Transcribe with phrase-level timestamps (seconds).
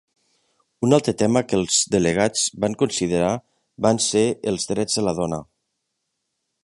[0.85, 3.29] Un altre tema que els delegats van considerar
[3.87, 5.41] van ser els drets de la dona.